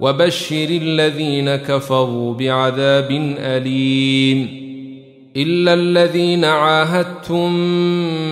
وبشر 0.00 0.68
الذين 0.68 1.56
كفروا 1.56 2.34
بعذاب 2.34 3.10
أليم 3.38 4.64
إلا 5.36 5.74
الذين 5.74 6.44
عاهدتم 6.44 7.52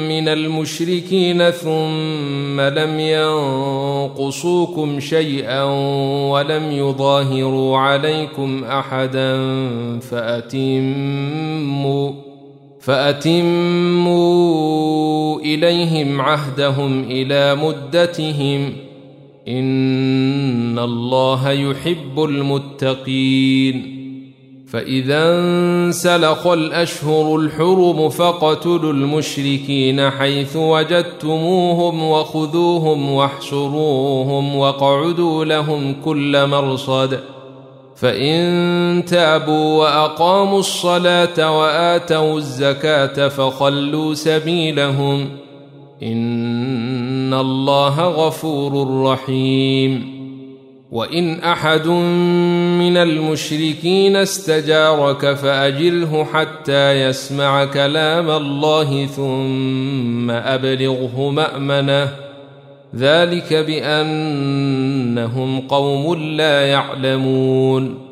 من 0.09 0.29
المشركين 0.29 1.51
ثم 1.51 2.61
لم 2.61 3.01
ينقصوكم 3.01 5.01
شيئا 5.01 5.63
ولم 6.31 6.73
يظاهروا 6.73 7.79
عليكم 7.79 8.65
أحدا 8.65 9.41
فأتموا 10.01 12.13
فأتموا 12.81 14.23
إليهم 15.41 16.21
عهدهم 16.21 17.05
إلى 17.05 17.55
مدتهم 17.55 18.73
إن 19.49 20.79
الله 20.79 21.51
يحب 21.51 22.25
المتقين. 22.25 24.03
فإذا 24.69 25.39
انسلخ 25.39 26.47
الأشهر 26.47 27.37
الحرم 27.37 28.09
فاقتلوا 28.09 28.93
المشركين 28.93 30.11
حيث 30.11 30.57
وجدتموهم 30.57 32.03
وخذوهم 32.03 33.11
واحشروهم 33.11 34.57
واقعدوا 34.57 35.45
لهم 35.45 35.95
كل 36.05 36.47
مرصد. 36.47 37.19
فإن 37.97 39.05
تابوا 39.05 39.79
وأقاموا 39.79 40.59
الصلاة 40.59 41.59
وآتوا 41.59 42.39
الزكاة 42.39 43.29
فخلوا 43.29 44.15
سبيلهم 44.15 45.29
إن 46.03 47.35
الله 47.35 48.01
غفور 48.01 49.03
رحيم. 49.03 50.23
وإن 50.93 51.41
أحد 51.41 51.87
من 52.79 52.97
المشركين 52.97 54.17
استجارك 54.17 55.35
فأجره 55.35 56.29
حتى 56.33 56.93
يسمع 56.93 57.65
كلام 57.65 58.31
الله 58.31 59.07
ثم 59.07 60.31
أبلغه 60.31 61.31
مأمنه. 61.31 62.09
ذلك 62.97 63.55
بأنهم 63.55 65.61
قوم 65.61 66.15
لا 66.15 66.67
يعلمون. 66.67 68.12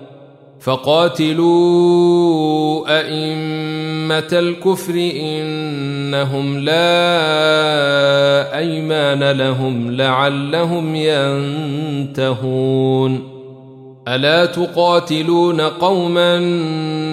فقاتلوا 0.61 1.49
أئمة 2.99 4.27
الكفر 4.33 4.93
إنهم 5.15 6.59
لا 6.59 6.77
أيمان 8.57 9.31
لهم 9.31 9.91
لعلهم 9.91 10.95
ينتهون. 12.15 12.51
ألا 14.07 14.45
تقاتلون 14.45 15.61
قوما 15.61 16.39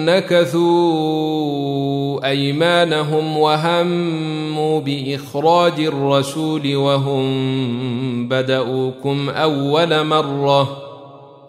نكثوا 0.05 1.49
أيمانهم 2.29 3.37
وهموا 3.37 4.79
بإخراج 4.79 5.79
الرسول 5.79 6.75
وهم 6.75 8.27
بدأوكم 8.27 9.29
أول 9.29 10.05
مرة 10.05 10.77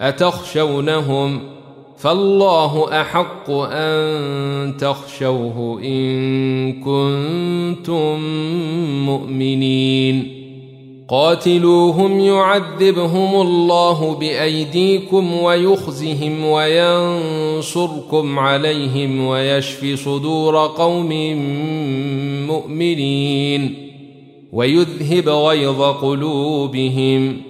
أتخشونهم 0.00 1.59
فالله 2.00 3.00
أحق 3.00 3.50
أن 3.50 4.76
تخشوه 4.76 5.80
إن 5.84 6.72
كنتم 6.72 8.20
مؤمنين. 9.06 10.40
قاتلوهم 11.08 12.20
يعذبهم 12.20 13.40
الله 13.40 14.14
بأيديكم 14.14 15.34
ويخزهم 15.34 16.44
وينصركم 16.44 18.38
عليهم 18.38 19.26
ويشف 19.26 20.04
صدور 20.04 20.66
قوم 20.66 21.08
مؤمنين. 22.46 23.74
ويذهب 24.52 25.28
غيظ 25.28 25.82
قلوبهم. 25.82 27.49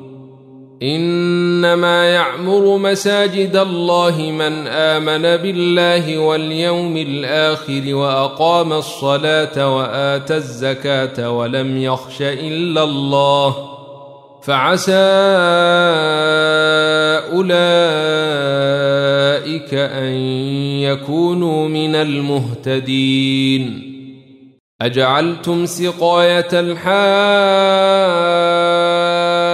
إنما 0.83 2.05
يعمر 2.05 2.77
مساجد 2.77 3.55
الله 3.55 4.31
من 4.31 4.67
آمن 4.67 5.21
بالله 5.21 6.17
واليوم 6.17 6.97
الآخر 6.97 7.95
وأقام 7.95 8.73
الصلاة 8.73 9.75
واتى 9.75 10.35
الزكاة 10.35 11.31
ولم 11.31 11.77
يخش 11.77 12.21
إلا 12.21 12.83
الله 12.83 13.55
فعسى 14.43 14.91
أولئك 17.33 17.73
أن 19.73 20.13
يكونوا 20.81 21.67
من 21.67 21.95
المهتدين. 21.95 23.91
أجعلتم 24.81 25.65
سقاية 25.65 26.47
الحاج 26.53 26.91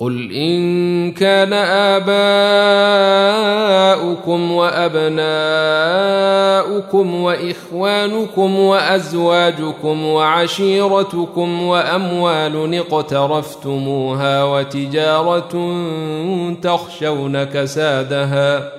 قل 0.00 0.32
ان 0.32 1.12
كان 1.12 1.52
اباؤكم 3.52 4.52
وابناؤكم 4.52 5.14
واخوانكم 7.14 8.58
وازواجكم 8.58 10.04
وعشيرتكم 10.06 11.62
واموال 11.62 12.74
اقترفتموها 12.74 14.44
وتجاره 14.44 15.74
تخشون 16.62 17.44
كسادها 17.44 18.78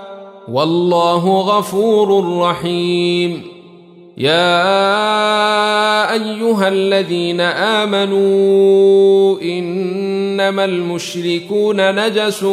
والله 0.47 1.41
غفور 1.41 2.39
رحيم. 2.39 3.43
يا 4.17 4.53
أيها 6.13 6.67
الذين 6.67 7.41
آمنوا 7.41 9.41
إنما 9.41 10.65
المشركون 10.65 11.95
نجس 11.95 12.45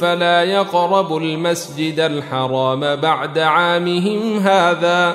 فلا 0.00 0.44
يقربوا 0.44 1.20
المسجد 1.20 2.00
الحرام 2.00 2.96
بعد 2.96 3.38
عامهم 3.38 4.38
هذا 4.38 5.14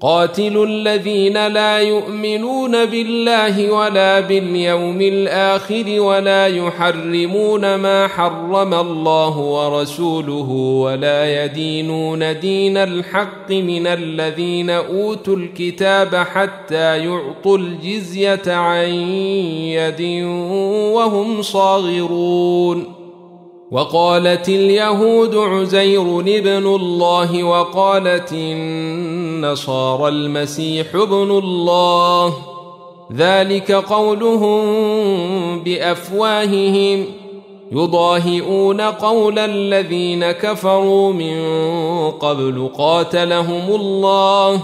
قاتلوا 0.00 0.66
الذين 0.66 1.46
لا 1.46 1.78
يؤمنون 1.78 2.84
بالله 2.84 3.72
ولا 3.72 4.20
باليوم 4.20 5.00
الآخر 5.00 6.00
ولا 6.00 6.46
يحرمون 6.46 7.74
ما 7.74 8.08
حرم 8.08 8.74
الله 8.74 9.38
ورسوله 9.38 10.50
ولا 10.82 11.44
يدينون 11.44 12.38
دين 12.40 12.76
الحق 12.76 13.50
من 13.50 13.86
الذين 13.86 14.70
أوتوا 14.70 15.36
الكتاب 15.36 16.14
حتى 16.14 16.98
يعطوا 16.98 17.58
الجزية 17.58 18.42
عن 18.46 18.88
يد 19.74 20.24
وهم 20.94 21.42
صاغرون 21.42 22.98
وقالت 23.70 24.48
اليهود 24.48 25.34
عزير 25.34 26.20
ابن 26.20 26.66
الله 26.66 27.44
وقالت 27.44 28.32
النصارى 29.44 30.08
المسيح 30.08 30.94
ابن 30.94 31.30
الله. 31.30 32.34
ذلك 33.12 33.72
قولهم 33.72 34.60
بأفواههم. 35.60 37.04
يضاهئون 37.72 38.80
قول 38.80 39.38
الذين 39.38 40.30
كفروا 40.30 41.12
من 41.12 41.40
قبل 42.10 42.70
قاتلهم 42.78 43.74
الله. 43.74 44.62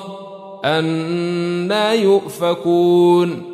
أنا 0.65 1.93
يؤفكون. 1.93 3.54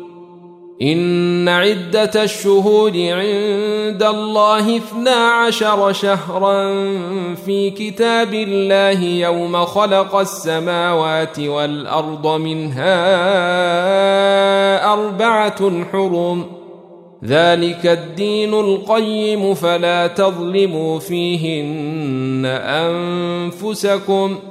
إن 0.81 1.49
عدة 1.49 2.23
الشهود 2.23 2.97
عند 2.97 4.03
الله 4.03 4.77
اثنا 4.77 5.11
عشر 5.11 5.93
شهرا 5.93 6.73
في 7.45 7.69
كتاب 7.69 8.33
الله 8.33 9.03
يوم 9.03 9.65
خلق 9.65 10.15
السماوات 10.15 11.39
والأرض 11.39 12.27
منها 12.27 12.93
أربعة 14.93 15.83
حرم. 15.91 16.45
ذلك 17.25 17.85
الدين 17.85 18.53
القيم 18.53 19.53
فلا 19.53 20.07
تظلموا 20.07 20.99
فيهن 20.99 22.45
أنفسكم 23.65 24.35
ۖ. 24.47 24.50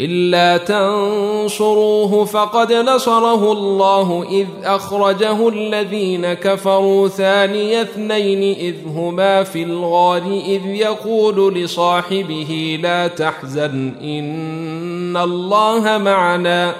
إلا 0.00 0.56
تنصروه 0.56 2.24
فقد 2.24 2.72
نصره 2.72 3.52
الله 3.52 4.26
إذ 4.30 4.46
أخرجه 4.64 5.48
الذين 5.48 6.32
كفروا 6.32 7.08
ثاني 7.08 7.82
اثنين 7.82 8.56
إذ 8.58 8.74
هما 8.86 9.42
في 9.42 9.62
الغار 9.62 10.22
إذ 10.46 10.66
يقول 10.66 11.54
لصاحبه 11.54 12.78
لا 12.82 13.06
تحزن 13.06 13.92
إن 14.02 15.16
الله 15.16 15.98
معنا 15.98 16.74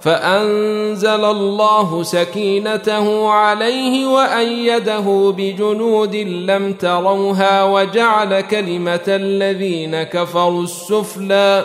فأنزل 0.00 1.24
الله 1.24 2.02
سكينته 2.02 3.28
عليه 3.28 4.06
وأيده 4.06 5.34
بجنود 5.36 6.16
لم 6.16 6.72
تروها 6.72 7.64
وجعل 7.64 8.40
كلمة 8.40 9.04
الذين 9.08 10.02
كفروا 10.02 10.62
السفلى 10.62 11.64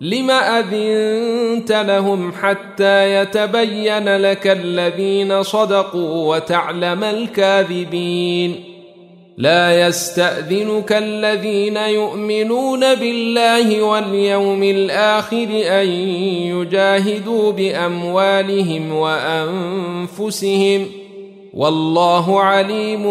لم 0.00 0.30
اذنت 0.30 1.72
لهم 1.72 2.32
حتى 2.32 3.14
يتبين 3.14 4.16
لك 4.16 4.46
الذين 4.46 5.42
صدقوا 5.42 6.36
وتعلم 6.36 7.04
الكاذبين 7.04 8.64
لا 9.38 9.86
يستاذنك 9.86 10.92
الذين 10.92 11.76
يؤمنون 11.76 12.94
بالله 12.94 13.82
واليوم 13.82 14.62
الآخر 14.62 15.48
ان 15.52 15.88
يجاهدوا 16.48 17.52
باموالهم 17.52 18.92
وانفسهم 18.92 20.86
والله 21.54 22.40
عليم 22.40 23.04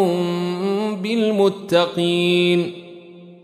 بالمتقين 1.01 2.84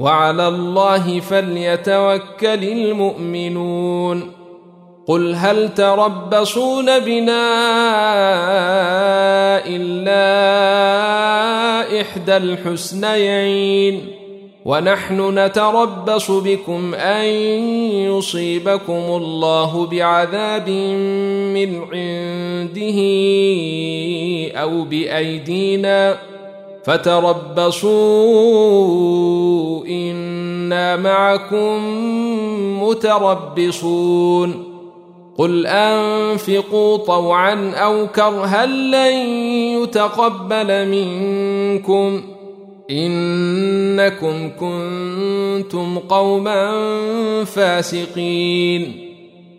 وعلى 0.00 0.48
الله 0.48 1.20
فليتوكل 1.20 2.64
المؤمنون. 2.64 4.32
قل 5.06 5.34
هل 5.34 5.74
تربصون 5.74 6.98
بنا 6.98 7.46
إلا 9.66 10.30
إحدى 12.00 12.36
الحسنيين؟ 12.36 14.08
ونحن 14.64 15.38
نتربص 15.38 16.30
بكم 16.30 16.94
أن 16.94 17.24
يصيبكم 17.94 18.92
الله 18.92 19.86
بعذاب 19.86 20.70
من 21.54 21.80
عنده 21.92 22.98
أو 24.60 24.84
بأيدينا. 24.84 26.29
فتربصوا 26.84 27.86
إنا 29.86 30.96
معكم 30.96 31.80
متربصون 32.82 34.70
قل 35.38 35.66
أنفقوا 35.66 36.96
طوعا 36.96 37.72
أو 37.74 38.06
كرها 38.06 38.66
لن 38.66 39.12
يتقبل 39.82 40.88
منكم 40.88 42.22
إنكم 42.90 44.50
كنتم 44.60 45.98
قوما 45.98 46.74
فاسقين 47.44 49.09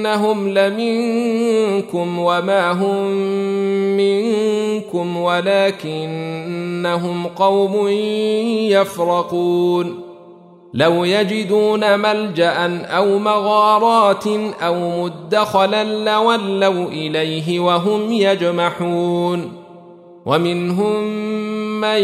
إنهم 0.00 0.48
لمنكم 0.48 2.18
وما 2.18 2.72
هم 2.72 3.06
منكم 3.96 5.16
ولكنهم 5.16 6.46
قوم 7.26 7.88
يفرقون. 8.68 10.00
لو 10.74 11.04
يجدون 11.04 11.98
ملجأ 11.98 12.86
أو 12.86 13.18
مغارات 13.18 14.26
أو 14.62 15.04
مدخلا 15.04 15.84
لولوا 15.84 16.88
إليه 16.88 17.60
وهم 17.60 18.12
يجمحون. 18.12 19.59
ومنهم 20.26 21.04
من 21.80 22.02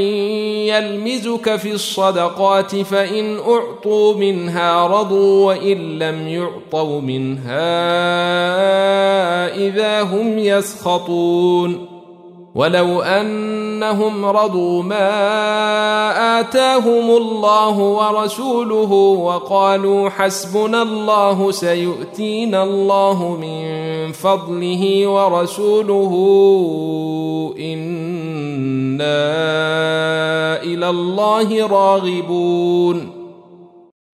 يلمزك 0.69 1.57
في 1.57 1.73
الصدقات 1.73 2.77
فإن 2.77 3.39
أعطوا 3.39 4.15
منها 4.15 4.87
رضوا 4.87 5.47
وإن 5.47 5.99
لم 5.99 6.29
يعطوا 6.29 7.01
منها 7.01 7.67
إذا 9.57 10.03
هم 10.03 10.39
يسخطون 10.39 11.96
ولو 12.57 13.03
أنهم 13.03 14.25
رضوا 14.25 14.83
ما 14.83 15.11
آتاهم 16.41 17.11
الله 17.11 17.79
ورسوله 17.79 18.93
وقالوا 18.93 20.11
حسبنا 20.11 20.83
الله 20.83 21.51
سيؤتينا 21.51 22.63
الله 22.63 23.37
من 23.41 24.13
فضله 24.13 25.07
ورسوله 25.09 26.13
إنا 27.59 29.27
إلى 30.63 30.91
الله 30.91 31.67
راغبون 31.67 33.16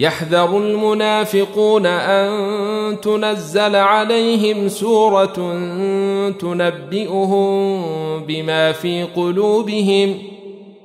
يحذر 0.00 0.58
المنافقون 0.58 1.86
أن 1.86 3.00
تنزل 3.00 3.76
عليهم 3.76 4.68
سورة 4.68 5.58
تنبئهم 6.40 7.82
بما 8.24 8.72
في 8.72 9.02
قلوبهم 9.02 10.14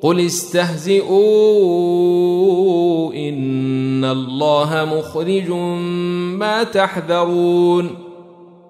قل 0.02 0.26
استهزئوا 0.26 1.14
إن 3.14 4.06
الله 4.06 4.88
مخرج 4.98 5.50
ما 6.40 6.64
تحذرون 6.64 7.90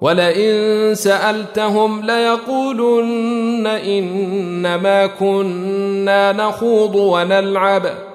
ولئن 0.02 0.96
سألتهم 0.96 2.02
ليقولن 2.06 3.68
إنما 3.68 5.06
كنا 5.08 6.32
نخوض 6.32 6.96
ونلعب 6.96 8.15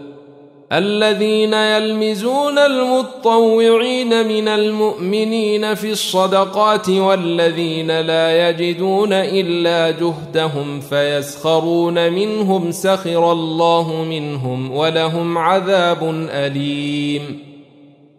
الذين 0.71 1.53
يلمزون 1.53 2.57
المطوعين 2.57 4.27
من 4.27 4.47
المؤمنين 4.47 5.75
في 5.75 5.91
الصدقات 5.91 6.89
والذين 6.89 7.99
لا 8.01 8.49
يجدون 8.49 9.13
إلا 9.13 9.91
جهدهم 9.91 10.79
فيسخرون 10.79 12.13
منهم 12.13 12.71
سخر 12.71 13.31
الله 13.31 14.03
منهم 14.09 14.71
ولهم 14.71 15.37
عذاب 15.37 16.27
أليم. 16.29 17.51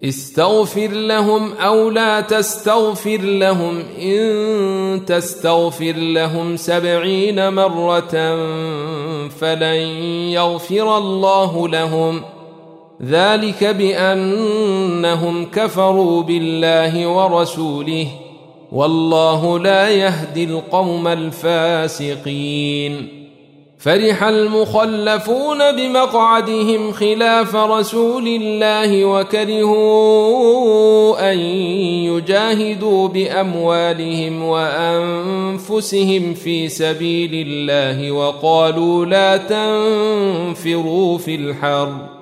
استغفر 0.04 0.88
لهم 0.88 1.52
أو 1.52 1.90
لا 1.90 2.20
تستغفر 2.20 3.20
لهم 3.20 3.82
إن 4.02 5.04
تستغفر 5.06 5.92
لهم 5.96 6.56
سبعين 6.56 7.52
مرة 7.52 8.36
فلن 9.28 9.80
يغفر 10.32 10.98
الله 10.98 11.68
لهم 11.68 12.20
ۖ. 12.20 12.41
ذلك 13.04 13.64
بأنهم 13.64 15.44
كفروا 15.44 16.22
بالله 16.22 17.06
ورسوله 17.06 18.06
والله 18.72 19.58
لا 19.58 19.90
يهدي 19.90 20.44
القوم 20.44 21.08
الفاسقين. 21.08 22.42
فرح 23.82 24.24
المخلفون 24.24 25.58
بمقعدهم 25.76 26.92
خلاف 26.92 27.56
رسول 27.56 28.28
الله 28.28 29.04
وكرهوا 29.04 30.12
أن 31.32 31.38
يجاهدوا 32.08 33.08
بأموالهم 33.08 34.44
وأنفسهم 34.44 36.34
في 36.34 36.68
سبيل 36.68 37.46
الله 37.48 38.12
وقالوا 38.12 39.06
لا 39.06 39.36
تنفروا 39.36 41.18
في 41.18 41.34
الحرب 41.34 42.21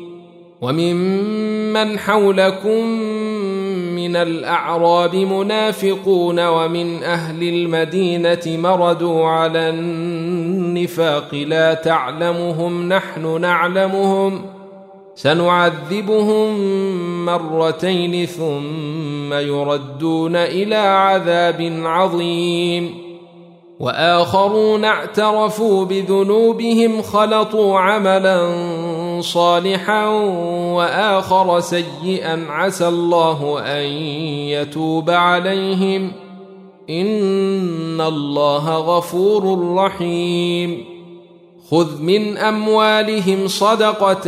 وممن 0.61 1.99
حولكم 1.99 2.85
من 3.95 4.15
الأعراب 4.15 5.15
منافقون 5.15 6.47
ومن 6.47 7.03
أهل 7.03 7.43
المدينة 7.43 8.41
مردوا 8.47 9.27
على 9.27 9.69
النفاق 9.69 11.35
لا 11.35 11.73
تعلمهم 11.73 12.89
نحن 12.89 13.41
نعلمهم 13.41 14.41
سنعذبهم 15.15 16.55
مرتين 17.25 18.25
ثم 18.25 19.33
يردون 19.33 20.35
إلى 20.35 20.75
عذاب 20.75 21.81
عظيم 21.83 23.11
وآخرون 23.79 24.85
اعترفوا 24.85 25.85
بذنوبهم 25.85 27.01
خلطوا 27.01 27.79
عملا 27.79 28.41
صالحا 29.21 30.07
وآخر 30.75 31.59
سيئا 31.59 32.45
عسى 32.49 32.87
الله 32.87 33.59
أن 33.59 33.83
يتوب 34.49 35.09
عليهم. 35.09 36.11
إن 36.89 38.01
الله 38.01 38.77
غفور 38.77 39.73
رحيم. 39.75 40.85
خذ 41.71 42.01
من 42.01 42.37
أموالهم 42.37 43.47
صدقة 43.47 44.25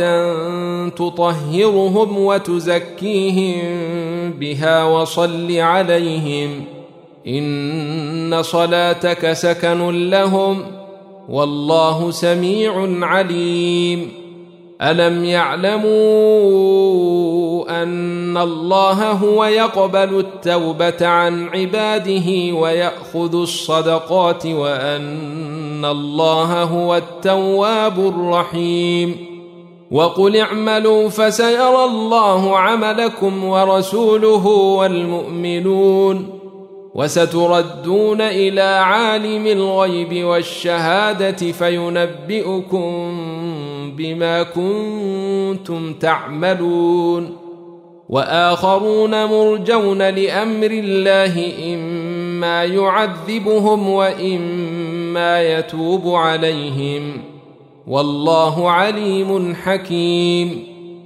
تطهرهم 0.88 2.18
وتزكيهم 2.18 3.62
بها 4.30 4.84
وصل 4.84 5.56
عليهم. 5.56 6.64
إن 7.26 8.42
صلاتك 8.42 9.32
سكن 9.32 10.10
لهم. 10.10 10.62
والله 11.28 12.10
سميع 12.10 12.88
عليم. 13.06 14.23
الم 14.82 15.24
يعلموا 15.24 15.84
ان 17.82 18.36
الله 18.36 19.10
هو 19.12 19.44
يقبل 19.44 20.18
التوبه 20.18 21.06
عن 21.06 21.48
عباده 21.48 22.54
وياخذ 22.54 23.36
الصدقات 23.36 24.46
وان 24.46 25.84
الله 25.84 26.62
هو 26.62 26.96
التواب 26.96 27.98
الرحيم 27.98 29.16
وقل 29.90 30.36
اعملوا 30.36 31.08
فسيرى 31.08 31.84
الله 31.84 32.58
عملكم 32.58 33.44
ورسوله 33.44 34.46
والمؤمنون 34.46 36.40
وستردون 36.94 38.20
إلى 38.20 38.60
عالم 38.60 39.46
الغيب 39.46 40.24
والشهاده 40.24 41.52
فينبئكم 41.52 43.20
بما 43.90 44.42
كنتم 44.42 45.92
تعملون 45.94 47.36
وآخرون 48.08 49.24
مرجون 49.24 50.02
لأمر 50.02 50.70
الله 50.70 51.52
إما 51.74 52.64
يعذبهم 52.64 53.88
وإما 53.88 55.42
يتوب 55.42 56.14
عليهم. 56.14 57.22
والله 57.86 58.70
عليم 58.70 59.54
حكيم. 59.54 60.73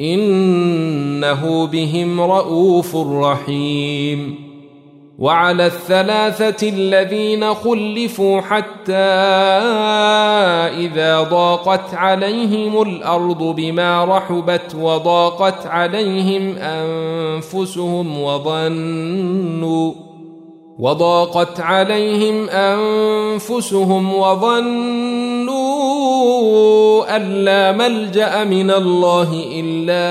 إنه 0.00 1.66
بهم 1.66 2.20
رءوف 2.20 2.96
رحيم. 2.96 4.52
وعلى 5.18 5.66
الثلاثة 5.66 6.68
الذين 6.68 7.54
خلفوا 7.54 8.40
حتى 8.40 8.92
إذا 10.82 11.22
ضاقت 11.22 11.94
عليهم 11.94 12.82
الأرض 12.82 13.42
بما 13.42 14.04
رحبت 14.04 14.74
وضاقت 14.74 15.66
عليهم 15.66 16.56
أنفسهم 16.56 18.22
وظنوا 18.22 19.92
وضاقت 20.78 21.60
عليهم 21.60 22.48
أنفسهم 22.48 24.14
وظنوا 24.14 25.56
أن 27.16 27.22
لا 27.44 27.72
ملجأ 27.72 28.44
من 28.44 28.70
الله 28.70 29.44
إلا 29.54 30.02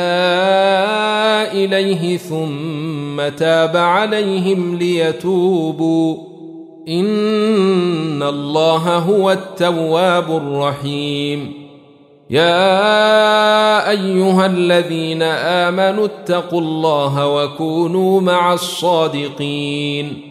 إليه 1.53 2.17
ثم 2.17 3.29
تاب 3.37 3.77
عليهم 3.77 4.75
ليتوبوا. 4.77 6.15
إن 6.87 8.23
الله 8.23 8.97
هو 8.97 9.31
التواب 9.31 10.31
الرحيم. 10.31 11.53
يا 12.29 13.89
أيها 13.89 14.45
الذين 14.45 15.21
آمنوا 15.21 16.05
اتقوا 16.05 16.61
الله 16.61 17.27
وكونوا 17.27 18.21
مع 18.21 18.53
الصادقين. 18.53 20.30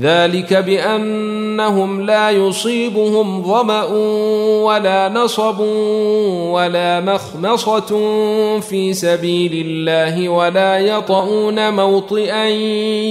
ذلك 0.00 0.54
بأنهم 0.54 2.02
لا 2.02 2.30
يصيبهم 2.30 3.42
ظمأ 3.42 3.84
ولا 4.64 5.08
نصب 5.08 5.60
ولا 6.50 7.00
مخمصة 7.00 8.10
في 8.60 8.92
سبيل 8.92 9.66
الله 9.66 10.28
ولا 10.28 10.78
يطؤون 10.78 11.74
موطئا 11.74 12.44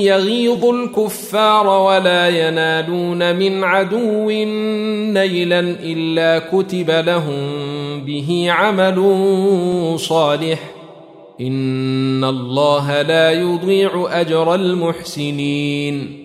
يغيظ 0.04 0.66
الكفار 0.66 1.68
ولا 1.68 2.48
ينالون 2.48 3.36
من 3.36 3.64
عدو 3.64 4.30
نيلا 5.14 5.60
إلا 5.60 6.40
كتب 6.40 6.92
لهم 6.92 7.36
به 8.06 8.48
عمل 8.50 9.16
صالح. 10.00 10.60
إن 11.42 12.24
الله 12.24 13.02
لا 13.02 13.32
يضيع 13.32 14.08
أجر 14.12 14.56
المحسنين. 14.56 16.25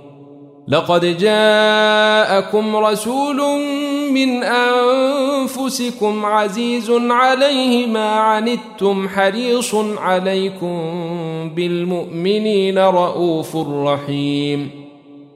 لقد 0.71 1.17
جاءكم 1.17 2.75
رسول 2.75 3.41
من 4.11 4.43
أنفسكم 4.43 6.25
عزيز 6.25 6.91
عليه 6.91 7.87
ما 7.87 8.09
عنتم 8.09 9.09
حريص 9.09 9.75
عليكم 9.97 10.79
بالمؤمنين 11.55 12.79
رءوف 12.79 13.57
رحيم. 13.67 14.71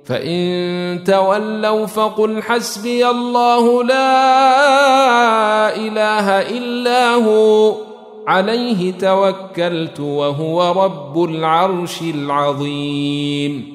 فإن 0.05 1.03
تولوا 1.03 1.85
فقل 1.85 2.43
حسبي 2.43 3.09
الله 3.09 3.83
لا 3.83 5.75
إله 5.75 6.41
إلا 6.41 7.13
هو 7.13 7.75
عليه 8.27 8.91
توكلت 8.91 9.99
وهو 9.99 10.83
رب 10.83 11.23
العرش 11.23 12.01
العظيم. 12.01 13.74